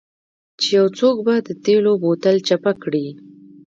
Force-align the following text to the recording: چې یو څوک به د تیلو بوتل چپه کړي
چې 0.61 0.67
یو 0.77 0.87
څوک 0.99 1.15
به 1.25 1.33
د 1.47 1.49
تیلو 1.63 1.91
بوتل 2.01 2.35
چپه 2.47 2.71
کړي 2.83 3.07